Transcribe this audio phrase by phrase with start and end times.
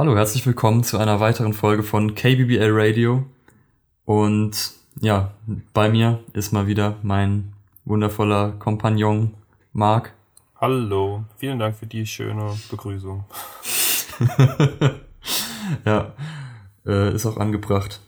[0.00, 3.26] Hallo, herzlich willkommen zu einer weiteren Folge von KBBL Radio.
[4.06, 5.34] Und ja,
[5.74, 7.52] bei mir ist mal wieder mein
[7.84, 9.34] wundervoller Kompagnon
[9.74, 10.14] Marc.
[10.58, 13.24] Hallo, vielen Dank für die schöne Begrüßung.
[15.84, 16.14] ja,
[16.86, 18.00] äh, ist auch angebracht.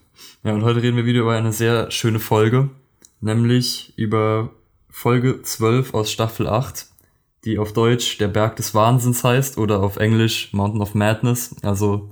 [0.45, 2.70] Ja, und heute reden wir wieder über eine sehr schöne Folge,
[3.20, 4.48] nämlich über
[4.88, 6.86] Folge 12 aus Staffel 8,
[7.45, 11.57] die auf Deutsch Der Berg des Wahnsinns heißt oder auf Englisch Mountain of Madness.
[11.62, 12.11] Also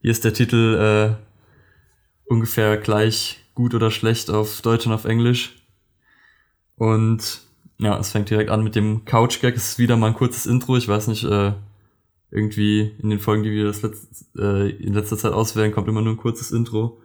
[0.00, 5.62] hier ist der Titel äh, ungefähr gleich gut oder schlecht auf Deutsch und auf Englisch.
[6.76, 7.42] Und
[7.78, 9.56] ja, es fängt direkt an mit dem Couch-Gag.
[9.56, 10.76] Es ist wieder mal ein kurzes Intro.
[10.76, 11.52] Ich weiß nicht, äh,
[12.30, 16.00] irgendwie in den Folgen, die wir das letzt, äh, in letzter Zeit auswählen, kommt immer
[16.00, 16.98] nur ein kurzes Intro.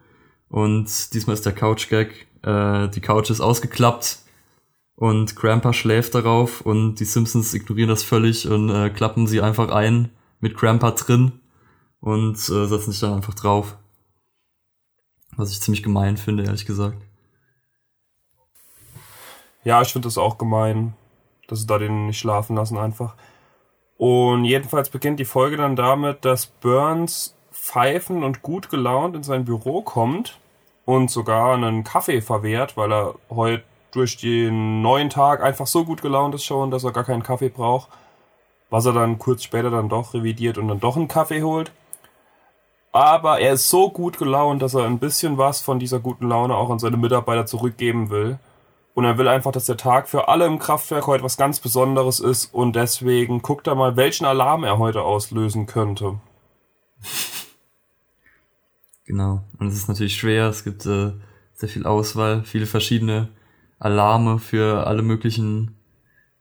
[0.50, 2.28] Und diesmal ist der Couch-Gag.
[2.44, 4.20] Äh, die Couch ist ausgeklappt
[4.98, 9.70] und Grandpa schläft darauf und die Simpsons ignorieren das völlig und äh, klappen sie einfach
[9.70, 11.40] ein mit Grandpa drin
[12.02, 13.78] und äh, setzen sich dann einfach drauf.
[15.36, 16.98] Was ich ziemlich gemein finde, ehrlich gesagt.
[19.64, 20.96] Ja, ich finde das auch gemein,
[21.48, 23.14] dass sie da den nicht schlafen lassen einfach.
[23.98, 29.46] Und jedenfalls beginnt die Folge dann damit, dass Burns pfeifend und gut gelaunt in sein
[29.46, 30.40] Büro kommt
[30.86, 36.02] und sogar einen Kaffee verwehrt, weil er heute durch den neuen Tag einfach so gut
[36.02, 37.90] gelaunt ist schon, dass er gar keinen Kaffee braucht.
[38.70, 41.72] Was er dann kurz später dann doch revidiert und dann doch einen Kaffee holt.
[42.92, 46.56] Aber er ist so gut gelaunt, dass er ein bisschen was von dieser guten Laune
[46.56, 48.40] auch an seine Mitarbeiter zurückgeben will.
[48.94, 52.20] Und er will einfach, dass der Tag für alle im Kraftwerk heute was ganz Besonderes
[52.20, 56.20] ist und deswegen guckt er mal, welchen Alarm er heute auslösen könnte.
[59.08, 59.42] Genau.
[59.58, 60.50] Und es ist natürlich schwer.
[60.50, 61.14] Es gibt äh,
[61.54, 63.30] sehr viel Auswahl, viele verschiedene
[63.80, 65.76] Alarme für alle möglichen,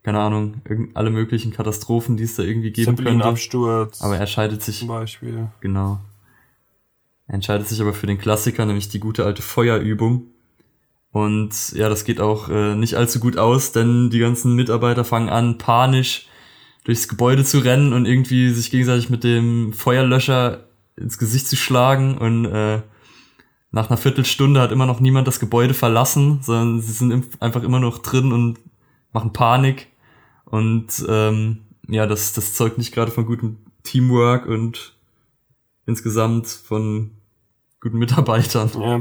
[0.02, 0.62] keine Ahnung,
[0.94, 3.24] alle möglichen Katastrophen, die es da irgendwie geben könnte.
[3.24, 4.02] Absturz.
[4.02, 4.80] Aber er entscheidet sich.
[4.80, 5.48] Zum Beispiel.
[5.60, 6.00] Genau.
[7.28, 10.28] Er entscheidet sich aber für den Klassiker, nämlich die gute alte Feuerübung.
[11.10, 15.28] Und ja, das geht auch äh, nicht allzu gut aus, denn die ganzen Mitarbeiter fangen
[15.28, 16.28] an, panisch
[16.84, 22.16] durchs Gebäude zu rennen und irgendwie sich gegenseitig mit dem Feuerlöscher ins Gesicht zu schlagen.
[22.16, 22.82] Und äh,
[23.70, 27.80] nach einer Viertelstunde hat immer noch niemand das Gebäude verlassen, sondern sie sind einfach immer
[27.80, 28.58] noch drin und
[29.12, 29.88] machen Panik.
[30.44, 34.94] Und ähm, ja, das, das zeugt nicht gerade von gutem Teamwork und
[35.86, 37.12] insgesamt von
[37.80, 38.70] guten Mitarbeitern.
[38.80, 39.00] Ja.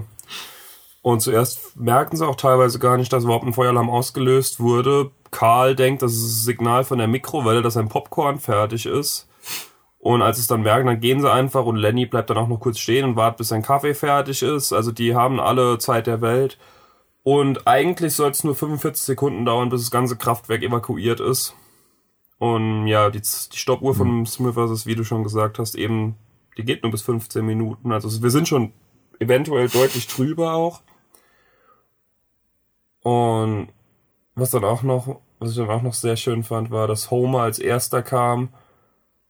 [1.02, 5.12] Und zuerst merken sie auch teilweise gar nicht, dass überhaupt ein Feueralarm ausgelöst wurde.
[5.30, 9.28] Karl denkt, das ist das Signal von der Mikrowelle, dass ein Popcorn fertig ist.
[10.06, 12.48] Und als sie es dann merken, dann gehen sie einfach und Lenny bleibt dann auch
[12.48, 14.72] noch kurz stehen und wartet, bis sein Kaffee fertig ist.
[14.72, 16.60] Also die haben alle Zeit der Welt.
[17.24, 21.56] Und eigentlich soll es nur 45 Sekunden dauern, bis das ganze Kraftwerk evakuiert ist.
[22.38, 23.98] Und ja, die, die Stoppuhr mhm.
[23.98, 26.18] von Smithers ist, wie du schon gesagt hast, eben
[26.56, 27.92] die geht nur bis 15 Minuten.
[27.92, 28.74] Also wir sind schon
[29.18, 30.84] eventuell deutlich drüber auch.
[33.02, 33.70] Und
[34.36, 37.42] was dann auch noch, was ich dann auch noch sehr schön fand, war, dass Homer
[37.42, 38.50] als erster kam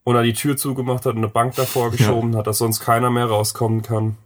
[0.05, 2.39] und er die Tür zugemacht hat und eine Bank davor geschoben ja.
[2.39, 4.17] hat, dass sonst keiner mehr rauskommen kann.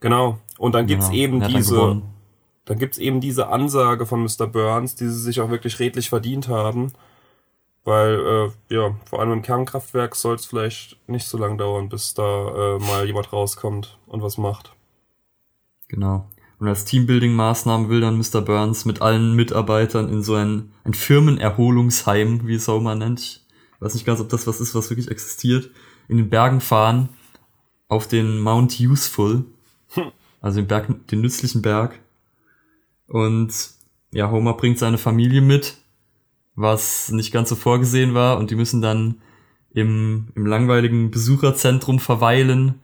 [0.00, 0.38] Genau.
[0.56, 1.18] Und dann gibt's genau.
[1.18, 2.02] eben diese, dann,
[2.64, 4.46] dann gibt's eben diese Ansage von Mr.
[4.46, 6.92] Burns, die sie sich auch wirklich redlich verdient haben.
[7.82, 12.14] Weil, äh, ja, vor allem im Kernkraftwerk soll es vielleicht nicht so lange dauern, bis
[12.14, 14.74] da äh, mal jemand rauskommt und was macht.
[15.88, 16.30] Genau.
[16.60, 18.40] Und als Teambuilding-Maßnahme will dann Mr.
[18.40, 23.43] Burns mit allen Mitarbeitern in so ein, ein Firmenerholungsheim, wie es auch immer nennt.
[23.84, 25.70] Ich weiß nicht ganz, ob das was ist, was wirklich existiert.
[26.08, 27.10] In den Bergen fahren
[27.86, 29.44] auf den Mount Useful.
[29.90, 30.10] Hm.
[30.40, 32.00] Also den Berg, den nützlichen Berg.
[33.08, 33.52] Und
[34.10, 35.76] ja, Homer bringt seine Familie mit
[36.54, 39.16] was nicht ganz so vorgesehen war und die müssen dann
[39.74, 42.76] im, im langweiligen Besucherzentrum verweilen,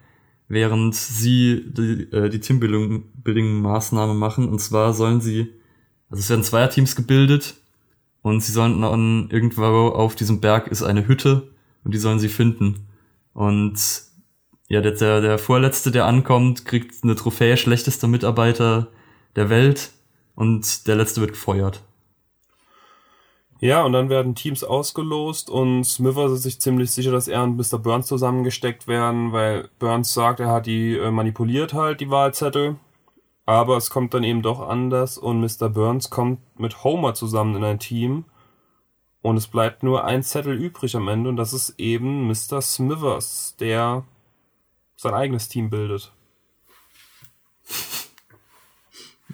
[0.48, 4.50] während sie die, äh, die Teambuilding-Maßnahme machen.
[4.50, 5.48] Und zwar sollen sie,
[6.10, 7.54] also es werden Zweierteams gebildet
[8.22, 11.50] und sie sollen dann irgendwo auf diesem Berg ist eine Hütte
[11.84, 12.86] und die sollen sie finden.
[13.32, 13.78] Und
[14.68, 18.88] ja, der, der, der Vorletzte, der ankommt, kriegt eine Trophäe schlechtester Mitarbeiter
[19.36, 19.90] der Welt
[20.34, 21.82] und der Letzte wird gefeuert.
[23.60, 27.56] Ja, und dann werden Teams ausgelost und Smithers ist sich ziemlich sicher, dass er und
[27.56, 27.78] Mr.
[27.78, 32.76] Burns zusammengesteckt werden, weil Burns sagt, er hat die äh, manipuliert halt, die Wahlzettel.
[33.50, 35.68] Aber es kommt dann eben doch anders und Mr.
[35.68, 38.24] Burns kommt mit Homer zusammen in ein Team.
[39.22, 42.62] Und es bleibt nur ein Zettel übrig am Ende und das ist eben Mr.
[42.62, 44.04] Smithers, der
[44.94, 46.12] sein eigenes Team bildet.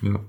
[0.01, 0.21] Ja.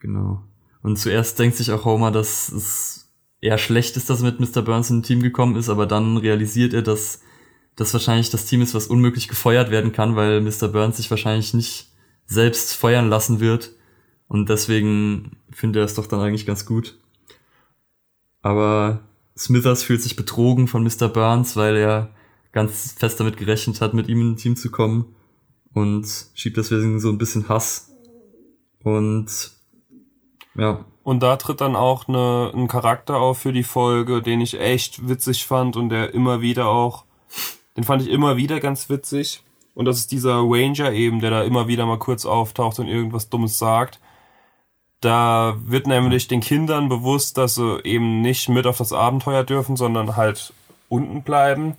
[0.00, 0.42] Genau.
[0.82, 3.07] Und zuerst denkt sich auch Homer, dass es
[3.40, 4.62] eher schlecht ist, dass er mit Mr.
[4.62, 7.20] Burns in ein Team gekommen ist, aber dann realisiert er, dass
[7.76, 10.68] das wahrscheinlich das Team ist, was unmöglich gefeuert werden kann, weil Mr.
[10.68, 11.92] Burns sich wahrscheinlich nicht
[12.26, 13.72] selbst feuern lassen wird.
[14.26, 16.98] Und deswegen findet er es doch dann eigentlich ganz gut.
[18.42, 21.08] Aber Smithers fühlt sich betrogen von Mr.
[21.08, 22.14] Burns, weil er
[22.52, 25.14] ganz fest damit gerechnet hat, mit ihm in ein Team zu kommen
[25.72, 27.92] und schiebt deswegen so ein bisschen Hass.
[28.82, 29.52] Und
[30.56, 30.84] ja.
[31.08, 35.08] Und da tritt dann auch eine, ein Charakter auf für die Folge, den ich echt
[35.08, 37.04] witzig fand und der immer wieder auch,
[37.78, 39.42] den fand ich immer wieder ganz witzig.
[39.74, 43.30] Und das ist dieser Ranger eben, der da immer wieder mal kurz auftaucht und irgendwas
[43.30, 44.00] Dummes sagt.
[45.00, 49.76] Da wird nämlich den Kindern bewusst, dass sie eben nicht mit auf das Abenteuer dürfen,
[49.76, 50.52] sondern halt
[50.90, 51.78] unten bleiben.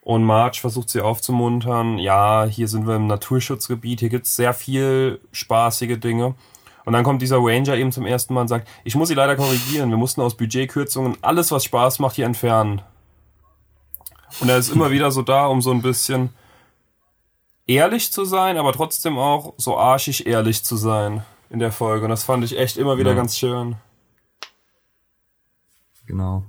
[0.00, 5.20] Und Marge versucht sie aufzumuntern, ja, hier sind wir im Naturschutzgebiet, hier gibt's sehr viel
[5.30, 6.36] spaßige Dinge.
[6.84, 9.36] Und dann kommt dieser Ranger eben zum ersten Mal und sagt, ich muss sie leider
[9.36, 12.82] korrigieren, wir mussten aus Budgetkürzungen alles, was Spaß macht, hier entfernen.
[14.40, 16.30] Und er ist immer wieder so da, um so ein bisschen
[17.66, 22.04] ehrlich zu sein, aber trotzdem auch so arschig ehrlich zu sein in der Folge.
[22.04, 23.16] Und das fand ich echt immer wieder ja.
[23.16, 23.76] ganz schön.
[26.06, 26.44] Genau.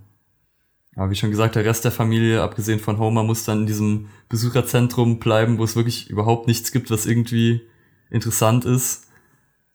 [0.96, 4.10] Aber wie schon gesagt, der Rest der Familie, abgesehen von Homer, muss dann in diesem
[4.30, 7.62] Besucherzentrum bleiben, wo es wirklich überhaupt nichts gibt, was irgendwie
[8.10, 9.08] interessant ist.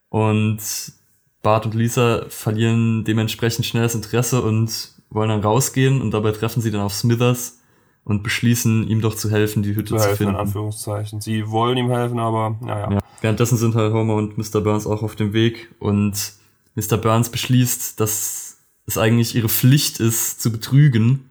[0.08, 0.58] Und
[1.42, 6.60] Bart und Lisa verlieren dementsprechend schnell das Interesse und wollen dann rausgehen und dabei treffen
[6.60, 7.60] sie dann auf Smithers
[8.04, 10.34] und beschließen, ihm doch zu helfen, die Hütte zu, helfen, zu finden.
[10.34, 11.20] In Anführungszeichen.
[11.20, 12.92] Sie wollen ihm helfen, aber naja.
[12.92, 13.00] Ja.
[13.20, 14.60] Währenddessen sind halt Homer und Mr.
[14.60, 16.32] Burns auch auf dem Weg und
[16.74, 16.96] Mr.
[16.96, 21.28] Burns beschließt, dass es eigentlich ihre Pflicht ist, zu betrügen.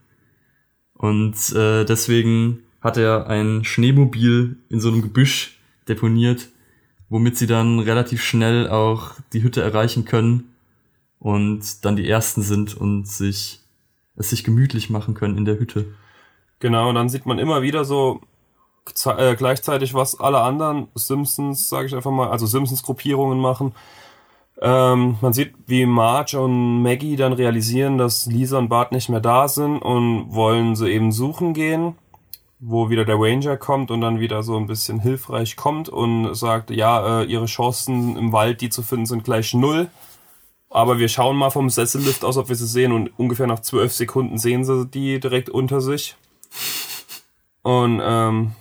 [0.94, 5.58] Und äh, deswegen hat er ein Schneemobil in so einem Gebüsch
[5.88, 6.50] deponiert,
[7.10, 10.54] womit sie dann relativ schnell auch die Hütte erreichen können
[11.20, 13.62] und dann die Ersten sind und sich
[14.18, 15.86] es sich gemütlich machen können in der Hütte.
[16.60, 18.22] Genau, und dann sieht man immer wieder so
[19.06, 23.74] äh, gleichzeitig, was alle anderen Simpsons, sage ich einfach mal, also Simpsons-Gruppierungen machen.
[24.60, 29.20] Ähm, man sieht, wie Marge und Maggie dann realisieren, dass Lisa und Bart nicht mehr
[29.20, 31.96] da sind und wollen sie eben suchen gehen,
[32.60, 36.72] wo wieder der Ranger kommt und dann wieder so ein bisschen hilfreich kommt und sagt,
[36.72, 39.90] ja, äh, ihre Chancen im Wald, die zu finden, sind gleich null.
[40.70, 43.94] Aber wir schauen mal vom Sessellift aus, ob wir sie sehen und ungefähr nach zwölf
[43.94, 46.16] Sekunden sehen sie die direkt unter sich.
[47.62, 48.54] Und ähm,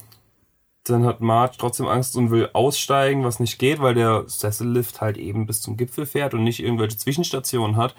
[0.85, 5.17] dann hat Marge trotzdem Angst und will aussteigen, was nicht geht, weil der Sessellift halt
[5.17, 7.95] eben bis zum Gipfel fährt und nicht irgendwelche Zwischenstationen hat.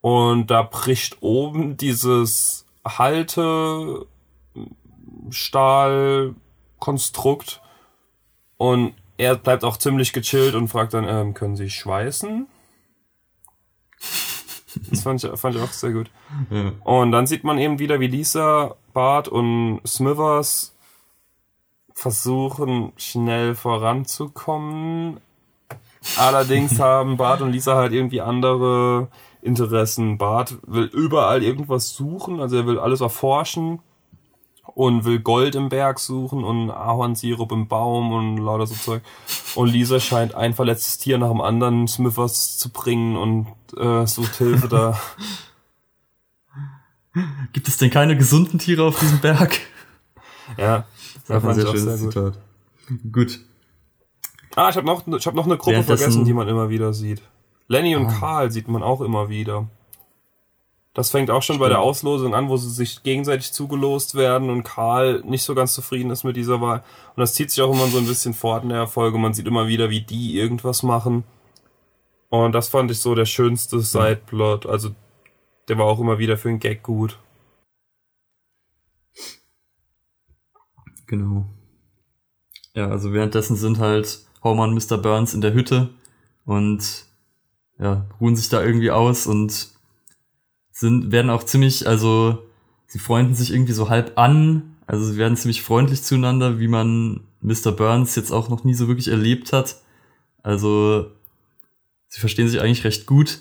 [0.00, 4.06] Und da bricht oben dieses Halte
[5.30, 7.60] Stahlkonstrukt
[8.56, 12.46] und er bleibt auch ziemlich gechillt und fragt dann, ähm, können Sie schweißen?
[14.90, 16.10] Das fand ich, fand ich auch sehr gut.
[16.50, 16.72] Ja.
[16.84, 20.74] Und dann sieht man eben wieder, wie Lisa, Bart und Smithers
[21.94, 25.20] versuchen, schnell voranzukommen.
[26.16, 29.08] Allerdings haben Bart und Lisa halt irgendwie andere
[29.42, 30.18] Interessen.
[30.18, 33.80] Bart will überall irgendwas suchen, also er will alles erforschen
[34.74, 39.02] und will Gold im Berg suchen und Ahornsirup im Baum und lauter so Zeug.
[39.54, 44.36] Und Lisa scheint ein verletztes Tier nach dem anderen Smithers zu bringen und äh, sucht
[44.36, 45.00] Hilfe da.
[47.52, 49.60] Gibt es denn keine gesunden Tiere auf diesem Berg?
[50.56, 50.86] Ja,
[51.26, 52.38] das war ein sehr schönes sehr Zitat.
[53.10, 53.40] Gut.
[54.54, 57.22] Ah, ich habe noch, ich hab noch eine Gruppe vergessen, die man immer wieder sieht.
[57.68, 58.12] Lenny und ah.
[58.18, 59.66] Karl sieht man auch immer wieder.
[60.94, 61.60] Das fängt auch schon Stimmt.
[61.60, 65.72] bei der Auslosung an, wo sie sich gegenseitig zugelost werden und Karl nicht so ganz
[65.72, 66.84] zufrieden ist mit dieser Wahl.
[67.16, 69.16] Und das zieht sich auch immer so ein bisschen fort in der Folge.
[69.16, 71.24] Man sieht immer wieder, wie die irgendwas machen.
[72.28, 74.66] Und das fand ich so der schönste Sideplot.
[74.66, 74.90] Also
[75.68, 77.18] der war auch immer wieder für einen Gag gut.
[81.06, 81.46] Genau.
[82.74, 84.98] Ja, also währenddessen sind halt Homer und Mr.
[84.98, 85.90] Burns in der Hütte
[86.44, 87.06] und
[87.78, 89.71] ja, ruhen sich da irgendwie aus und
[90.72, 92.38] sind, werden auch ziemlich, also
[92.86, 97.20] sie freunden sich irgendwie so halb an, also sie werden ziemlich freundlich zueinander, wie man
[97.40, 97.72] Mr.
[97.72, 99.76] Burns jetzt auch noch nie so wirklich erlebt hat.
[100.42, 101.06] Also
[102.08, 103.40] sie verstehen sich eigentlich recht gut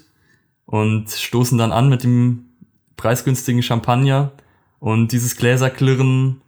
[0.65, 2.45] und stoßen dann an mit dem
[2.97, 4.31] preisgünstigen Champagner
[4.79, 6.41] und dieses Gläserklirren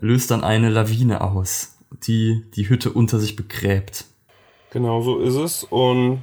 [0.00, 4.06] löst dann eine Lawine aus, die die Hütte unter sich begräbt.
[4.70, 5.64] Genau so ist es.
[5.64, 6.22] Und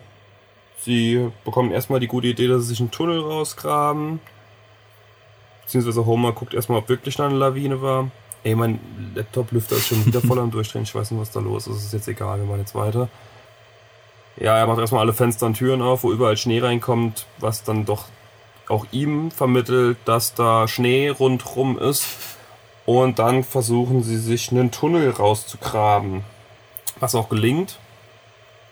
[0.81, 4.19] sie bekommen erstmal die gute Idee, dass sie sich einen Tunnel rausgraben.
[5.63, 8.11] Beziehungsweise Homer guckt erstmal, ob wirklich eine Lawine war.
[8.43, 8.79] Ey, mein
[9.15, 10.83] Laptop-Lüfter ist schon wieder voll am Durchdrehen.
[10.83, 11.77] Ich weiß nicht, was da los ist.
[11.77, 13.09] Es ist jetzt egal, wir machen jetzt weiter.
[14.37, 17.85] Ja, er macht erstmal alle Fenster und Türen auf, wo überall Schnee reinkommt, was dann
[17.85, 18.05] doch
[18.67, 22.05] auch ihm vermittelt, dass da Schnee rundrum ist.
[22.85, 26.23] Und dann versuchen sie sich einen Tunnel rauszugraben.
[26.99, 27.77] Was auch gelingt.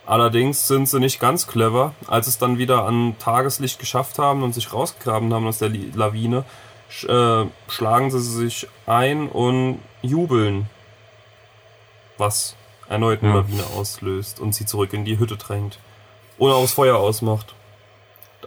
[0.10, 1.94] Allerdings sind sie nicht ganz clever.
[2.08, 6.46] Als es dann wieder an Tageslicht geschafft haben und sich rausgegraben haben aus der Lawine,
[6.90, 10.68] sch äh, schlagen sie sich ein und jubeln.
[12.18, 12.56] Was
[12.88, 13.38] erneut eine ja.
[13.42, 15.78] Lawine auslöst und sie zurück in die Hütte drängt.
[16.40, 17.54] Oder auch das Feuer ausmacht.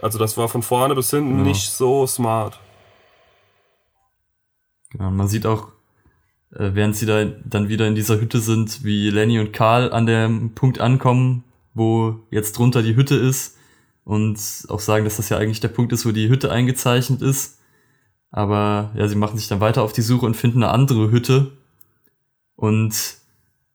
[0.01, 1.43] Also das war von vorne bis hinten ja.
[1.45, 2.59] nicht so smart.
[4.89, 5.69] Genau, man sieht auch,
[6.51, 10.05] äh, während sie da dann wieder in dieser Hütte sind, wie Lenny und Karl an
[10.05, 13.57] dem Punkt ankommen, wo jetzt drunter die Hütte ist
[14.03, 14.37] und
[14.69, 17.59] auch sagen, dass das ja eigentlich der Punkt ist, wo die Hütte eingezeichnet ist.
[18.31, 21.51] Aber ja, sie machen sich dann weiter auf die Suche und finden eine andere Hütte.
[22.55, 23.17] Und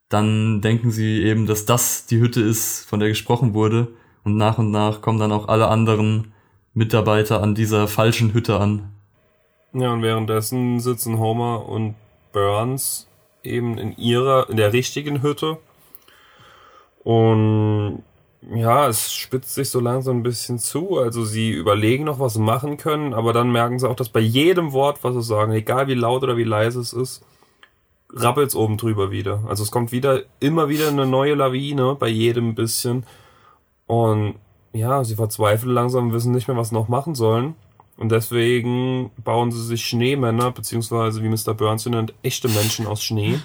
[0.08, 3.88] dann denken sie eben, dass das die Hütte ist, von der gesprochen wurde.
[4.24, 6.32] Und nach und nach kommen dann auch alle anderen
[6.74, 8.92] Mitarbeiter an dieser falschen Hütte an.
[9.72, 11.94] Ja, und währenddessen sitzen Homer und
[12.32, 13.06] Burns
[13.42, 15.58] eben in ihrer, in der richtigen Hütte.
[17.08, 18.02] Und
[18.54, 20.98] ja, es spitzt sich so langsam ein bisschen zu.
[20.98, 24.20] Also sie überlegen noch, was sie machen können, aber dann merken sie auch, dass bei
[24.20, 27.24] jedem Wort, was sie sagen, egal wie laut oder wie leise es ist,
[28.12, 29.42] rappelt's oben drüber wieder.
[29.48, 33.06] Also es kommt wieder, immer wieder eine neue Lawine bei jedem bisschen.
[33.86, 34.34] Und
[34.74, 37.54] ja, sie verzweifeln langsam, wissen nicht mehr, was sie noch machen sollen.
[37.96, 41.54] Und deswegen bauen sie sich Schneemänner, beziehungsweise wie Mr.
[41.54, 43.40] Burns sie nennt, echte Menschen aus Schnee.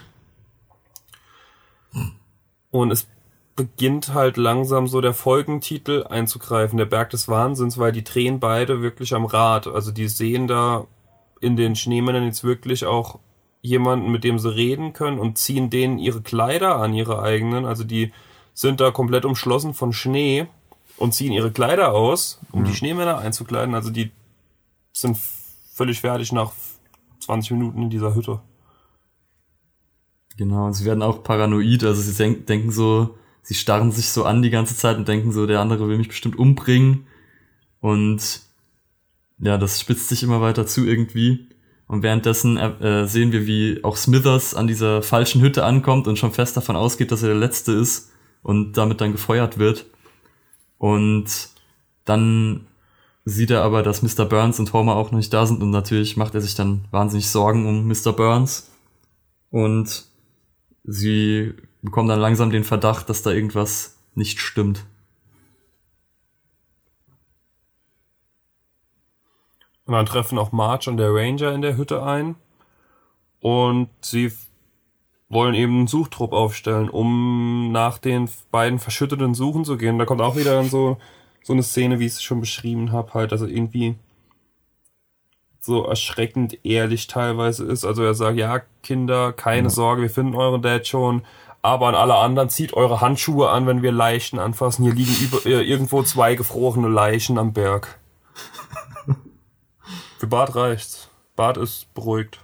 [2.69, 3.07] Und es
[3.55, 8.81] beginnt halt langsam so der Folgentitel einzugreifen, der Berg des Wahnsinns, weil die drehen beide
[8.81, 9.67] wirklich am Rad.
[9.67, 10.87] Also die sehen da
[11.39, 13.19] in den Schneemännern jetzt wirklich auch
[13.61, 17.65] jemanden, mit dem sie reden können und ziehen denen ihre Kleider an, ihre eigenen.
[17.65, 18.11] Also die
[18.53, 20.47] sind da komplett umschlossen von Schnee
[20.97, 22.65] und ziehen ihre Kleider aus, um mhm.
[22.65, 23.75] die Schneemänner einzukleiden.
[23.75, 24.11] Also die
[24.93, 25.17] sind
[25.73, 26.51] völlig fertig nach
[27.19, 28.41] 20 Minuten in dieser Hütte.
[30.37, 34.23] Genau, und sie werden auch paranoid, also sie denk denken so, sie starren sich so
[34.25, 37.05] an die ganze Zeit und denken so, der andere will mich bestimmt umbringen.
[37.79, 38.41] Und
[39.37, 41.49] ja, das spitzt sich immer weiter zu irgendwie.
[41.87, 46.31] Und währenddessen äh, sehen wir, wie auch Smithers an dieser falschen Hütte ankommt und schon
[46.31, 49.85] fest davon ausgeht, dass er der Letzte ist und damit dann gefeuert wird.
[50.77, 51.49] Und
[52.05, 52.67] dann
[53.25, 54.25] sieht er aber, dass Mr.
[54.25, 57.29] Burns und Homer auch noch nicht da sind und natürlich macht er sich dann wahnsinnig
[57.29, 58.13] Sorgen um Mr.
[58.13, 58.71] Burns.
[59.49, 60.05] Und
[60.83, 61.53] sie
[61.83, 64.85] bekommen dann langsam den Verdacht, dass da irgendwas nicht stimmt.
[69.85, 72.35] Und dann treffen auch Marge und der Ranger in der Hütte ein.
[73.41, 74.31] Und sie
[75.27, 79.99] wollen eben einen Suchtrupp aufstellen, um nach den beiden verschütteten Suchen zu gehen.
[79.99, 80.97] Da kommt auch wieder so,
[81.43, 83.95] so eine Szene, wie ich es schon beschrieben habe, halt, also irgendwie
[85.59, 87.83] so erschreckend ehrlich teilweise ist.
[87.83, 89.69] Also er sagt, ja, Kinder, keine ja.
[89.69, 91.23] Sorge, wir finden euren Dad schon.
[91.63, 94.83] Aber an alle anderen, zieht eure Handschuhe an, wenn wir Leichen anfassen.
[94.83, 97.99] Hier liegen über, äh, irgendwo zwei gefrorene Leichen am Berg.
[100.19, 101.09] Für Bart reicht's.
[101.37, 102.41] Bart ist beruhigt.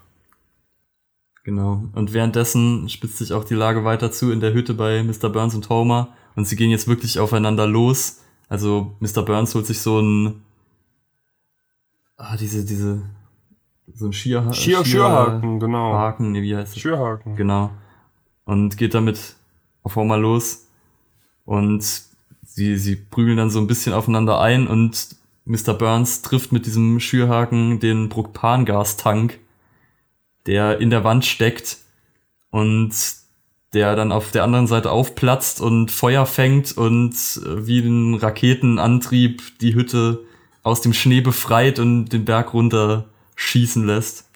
[1.43, 1.83] Genau.
[1.95, 5.29] Und währenddessen spitzt sich auch die Lage weiter zu in der Hütte bei Mr.
[5.29, 6.07] Burns und Homer.
[6.37, 8.21] Und sie gehen jetzt wirklich aufeinander los.
[8.47, 9.23] Also Mr.
[9.23, 10.43] Burns holt sich so ein.
[12.15, 13.01] Ah, diese, diese.
[13.93, 15.93] So ein Schier, Schier, Schierhaken, genau.
[15.93, 16.81] Haken, nee, wie heißt das?
[16.81, 17.35] Schierhaken.
[17.35, 17.71] Genau.
[18.49, 19.35] Und geht damit
[19.83, 20.67] auf Homer los.
[21.45, 21.83] Und
[22.45, 25.15] sie, sie prügeln dann so ein bisschen aufeinander ein und
[25.45, 25.73] Mr.
[25.73, 29.39] Burns trifft mit diesem Schürhaken den Propangastank
[30.45, 31.77] der in der Wand steckt
[32.49, 32.93] und
[33.73, 39.59] der dann auf der anderen Seite aufplatzt und Feuer fängt und äh, wie ein Raketenantrieb
[39.59, 40.21] die Hütte
[40.63, 44.28] aus dem Schnee befreit und den Berg runter schießen lässt.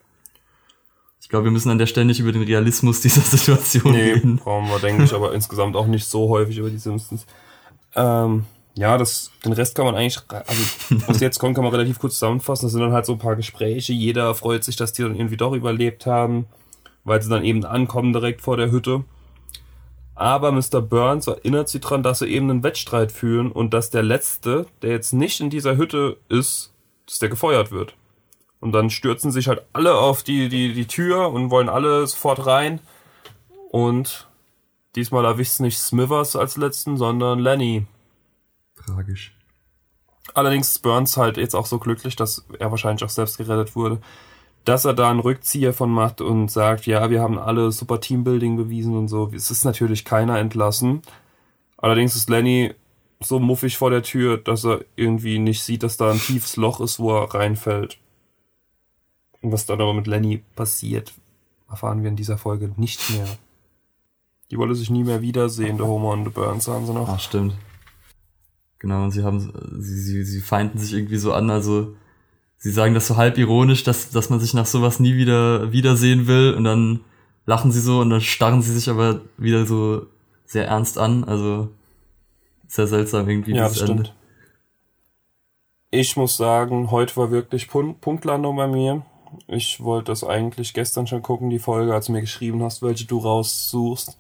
[1.34, 4.36] Ich glaube, wir müssen an der Stelle nicht über den Realismus dieser Situation nee, reden.
[4.38, 7.25] brauchen wir, denke ich, aber insgesamt auch nicht so häufig über die Simpsons.
[7.96, 10.63] Ähm, ja, das, den Rest kann man eigentlich, also
[11.08, 12.68] was jetzt kommt, kann man relativ kurz zusammenfassen.
[12.68, 13.94] Das sind dann halt so ein paar Gespräche.
[13.94, 16.46] Jeder freut sich, dass die dann irgendwie doch überlebt haben,
[17.04, 19.04] weil sie dann eben ankommen direkt vor der Hütte.
[20.13, 20.82] Aber Mr.
[20.82, 24.92] Burns erinnert sie dran, dass sie eben einen Wettstreit führen und dass der Letzte, der
[24.92, 26.75] jetzt nicht in dieser Hütte ist,
[27.08, 27.96] dass der gefeuert wird.
[28.63, 32.46] Und dann stürzen sich halt alle auf die, die, die Tür und wollen alle sofort
[32.46, 32.79] rein.
[33.70, 34.29] Und
[34.96, 37.86] diesmal erwischt nicht Smithers als Letzten, sondern Lenny.
[38.77, 39.36] Tragisch.
[40.34, 44.00] Allerdings ist Burns halt jetzt auch so glücklich, dass er wahrscheinlich auch selbst gerettet wurde,
[44.63, 48.55] dass er da einen Rückzieher von macht und sagt, ja, wir haben alle super Teambuilding
[48.55, 49.29] bewiesen und so.
[49.36, 51.01] Es ist natürlich keiner entlassen.
[51.75, 52.74] Allerdings ist Lenny
[53.20, 56.79] so muffig vor der Tür, dass er irgendwie nicht sieht, dass da ein tiefes Loch
[56.79, 57.98] ist, wo er reinfällt.
[59.44, 61.14] Und was dann aber mit Lenny passiert,
[61.70, 63.28] erfahren wir in dieser Folge nicht mehr.
[64.50, 67.10] Die wollte sich nie mehr wiedersehen, der Homer und der Burns, sagen sie noch.
[67.10, 67.54] Ach, stimmt.
[68.80, 71.96] Genau, und sie haben, sie, sie, sie feinden sich irgendwie so an, also
[72.58, 76.28] sie sagen das so halb ironisch, dass, dass man sich nach sowas nie wieder wiedersehen
[76.28, 77.02] will und dann
[77.46, 80.08] lachen sie so und dann starren sie sich aber wieder so
[80.46, 81.70] sehr ernst an, also
[82.68, 84.14] sehr seltsam irgendwie Ja, das stimmt.
[85.92, 89.06] Ich muss sagen, heute war wirklich Pun Punktlandung bei mir.
[89.48, 93.06] Ich wollte das eigentlich gestern schon gucken, die Folge, als du mir geschrieben hast, welche
[93.06, 94.18] du raussuchst.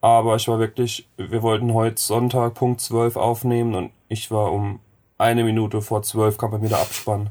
[0.00, 4.80] Aber ich war wirklich, wir wollten heute Sonntag Punkt 12 aufnehmen und ich war um
[5.18, 7.30] eine Minute vor 12 kam bei mir der Abspann.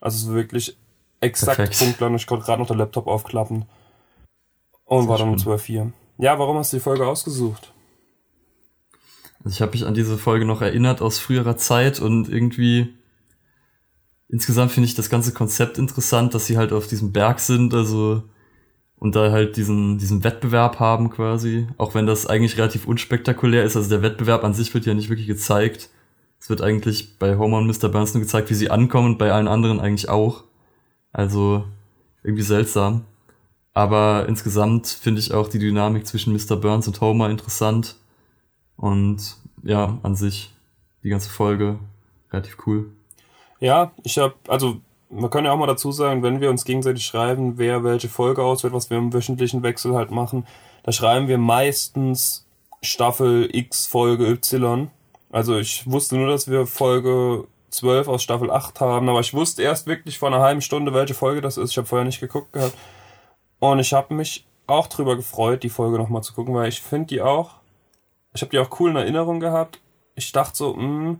[0.00, 0.76] Also es war wirklich
[1.20, 1.78] exakt Perfekt.
[1.78, 2.16] Punktlandung.
[2.16, 3.64] Ich konnte gerade noch den Laptop aufklappen.
[4.84, 5.44] Und war dann um schön.
[5.44, 5.92] 12 hier.
[6.18, 7.72] Ja, warum hast du die Folge ausgesucht?
[9.44, 12.94] Also ich habe mich an diese Folge noch erinnert aus früherer Zeit und irgendwie
[14.30, 18.22] insgesamt finde ich das ganze Konzept interessant, dass sie halt auf diesem Berg sind, also
[18.96, 23.76] und da halt diesen diesen Wettbewerb haben quasi, auch wenn das eigentlich relativ unspektakulär ist,
[23.76, 25.90] also der Wettbewerb an sich wird ja nicht wirklich gezeigt.
[26.38, 27.88] Es wird eigentlich bei Homer und Mr.
[27.90, 30.44] Burns nur gezeigt, wie sie ankommen und bei allen anderen eigentlich auch.
[31.12, 31.64] Also
[32.22, 33.04] irgendwie seltsam.
[33.72, 36.56] Aber insgesamt finde ich auch die Dynamik zwischen Mr.
[36.56, 37.96] Burns und Homer interessant.
[38.76, 40.52] Und ja, an sich
[41.02, 41.78] die ganze Folge
[42.32, 42.90] relativ cool.
[43.60, 47.04] Ja, ich habe, also wir können ja auch mal dazu sagen, wenn wir uns gegenseitig
[47.04, 50.46] schreiben, wer welche Folge auswählt, was wir im wöchentlichen Wechsel halt machen,
[50.82, 52.46] da schreiben wir meistens
[52.82, 54.90] Staffel X, Folge Y.
[55.30, 59.62] Also ich wusste nur, dass wir Folge 12 aus Staffel 8 haben, aber ich wusste
[59.62, 61.72] erst wirklich vor einer halben Stunde, welche Folge das ist.
[61.72, 62.74] Ich habe vorher nicht geguckt gehabt.
[63.58, 67.08] Und ich habe mich auch drüber gefreut, die Folge nochmal zu gucken, weil ich finde
[67.08, 67.56] die auch,
[68.32, 69.80] ich habe die auch cool in Erinnerung gehabt.
[70.14, 71.18] Ich dachte so, mh,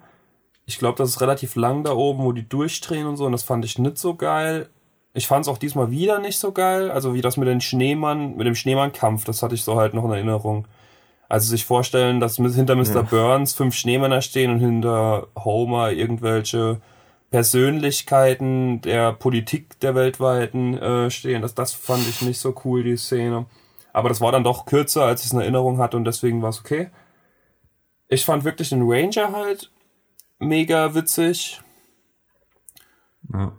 [0.70, 3.42] ich glaube, das ist relativ lang da oben, wo die durchdrehen und so, und das
[3.42, 4.68] fand ich nicht so geil.
[5.14, 6.92] Ich fand es auch diesmal wieder nicht so geil.
[6.92, 10.04] Also wie das mit dem Schneemann, mit dem Schneemannkampf, das hatte ich so halt noch
[10.04, 10.68] in Erinnerung.
[11.28, 12.94] Also sich vorstellen, dass hinter Mr.
[12.94, 13.02] Ja.
[13.02, 16.80] Burns fünf Schneemänner stehen und hinter Homer irgendwelche
[17.32, 21.42] Persönlichkeiten der Politik der weltweiten äh, stehen.
[21.42, 23.46] Das, das fand ich nicht so cool, die Szene.
[23.92, 26.50] Aber das war dann doch kürzer, als ich es in Erinnerung hatte und deswegen war
[26.50, 26.90] es okay.
[28.08, 29.70] Ich fand wirklich den Ranger halt
[30.40, 31.60] mega witzig.
[33.32, 33.52] Ja.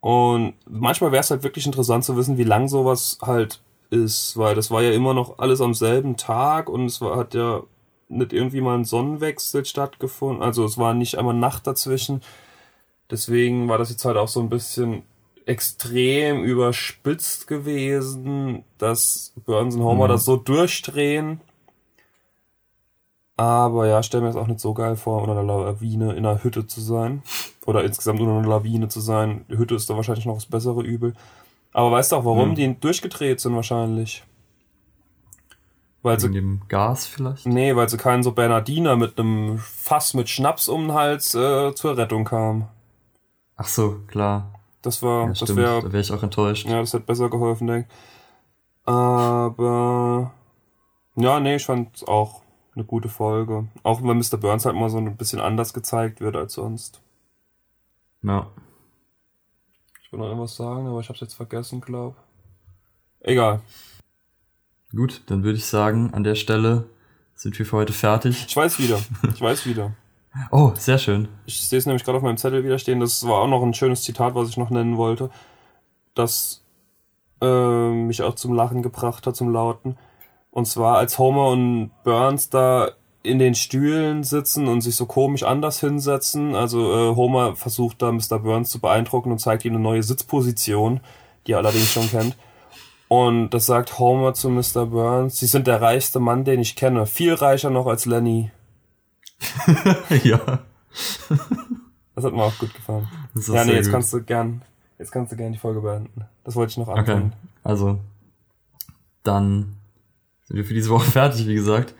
[0.00, 4.54] Und manchmal wäre es halt wirklich interessant zu wissen, wie lang sowas halt ist, weil
[4.54, 7.62] das war ja immer noch alles am selben Tag und es war, hat ja
[8.08, 10.42] nicht irgendwie mal ein Sonnenwechsel stattgefunden.
[10.42, 12.22] Also es war nicht einmal Nacht dazwischen.
[13.10, 15.02] Deswegen war das jetzt halt auch so ein bisschen
[15.44, 20.10] extrem überspitzt gewesen, dass Burns und Homer Mhm.
[20.10, 21.40] das so durchdrehen.
[23.38, 26.42] Aber ja, stell mir das auch nicht so geil vor, unter einer Lawine in einer
[26.42, 27.22] Hütte zu sein.
[27.66, 29.44] Oder insgesamt unter einer Lawine zu sein.
[29.50, 31.12] Die Hütte ist da wahrscheinlich noch das bessere Übel.
[31.72, 32.54] Aber weißt du auch, warum Mhm.
[32.54, 34.24] die durchgedreht sind wahrscheinlich?
[36.02, 37.44] Weil sie Wegen dem Gas vielleicht?
[37.46, 41.74] Nee, weil sie keinen so Bernardiner mit einem Fass mit Schnaps um den Hals äh,
[41.74, 42.68] zur Rettung kam.
[43.56, 44.52] Ach so, klar.
[44.82, 46.66] Das war, Ja, das wäre, da wäre ich auch enttäuscht.
[46.68, 48.88] ja, das hätte besser geholfen, denke ich.
[48.88, 50.32] Aber,
[51.16, 52.42] ja, nee, ich fand auch
[52.76, 53.66] eine gute Folge.
[53.82, 54.36] Auch wenn Mr.
[54.36, 57.00] Burns halt mal so ein bisschen anders gezeigt wird als sonst.
[58.22, 58.48] Ja.
[60.02, 62.16] Ich will noch irgendwas sagen, aber ich hab's jetzt vergessen, glaub.
[63.20, 63.60] Egal.
[64.94, 66.88] Gut, dann würde ich sagen, an der Stelle
[67.34, 68.46] sind wir für heute fertig.
[68.46, 68.98] Ich weiß wieder.
[69.34, 69.92] Ich weiß wieder.
[70.50, 71.28] Oh, sehr schön.
[71.46, 73.00] Ich sehe es nämlich gerade auf meinem Zettel wieder stehen.
[73.00, 75.30] Das war auch noch ein schönes Zitat, was ich noch nennen wollte.
[76.14, 76.62] Das
[77.40, 79.96] äh, mich auch zum Lachen gebracht hat, zum Lauten.
[80.56, 82.88] Und zwar, als Homer und Burns da
[83.22, 86.54] in den Stühlen sitzen und sich so komisch anders hinsetzen.
[86.54, 86.80] Also
[87.12, 88.38] äh, Homer versucht da Mr.
[88.38, 91.00] Burns zu beeindrucken und zeigt ihm eine neue Sitzposition,
[91.46, 92.38] die er allerdings schon kennt.
[93.08, 94.86] Und das sagt Homer zu Mr.
[94.86, 97.04] Burns, Sie sind der reichste Mann, den ich kenne.
[97.04, 98.50] Viel reicher noch als Lenny.
[100.24, 100.40] ja.
[102.14, 103.06] Das hat mir auch gut gefallen.
[103.34, 103.92] Das ist Ja, nee, jetzt gut.
[103.92, 104.62] kannst du gern,
[104.98, 106.24] jetzt kannst du gern die Folge beenden.
[106.44, 107.32] Das wollte ich noch Okay, anfangen.
[107.62, 107.98] also
[109.22, 109.76] dann
[110.46, 111.94] sind wir für diese Woche fertig, wie gesagt.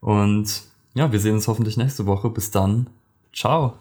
[0.00, 0.62] Und
[0.94, 2.30] ja, wir sehen uns hoffentlich nächste Woche.
[2.30, 2.88] Bis dann.
[3.32, 3.74] Ciao.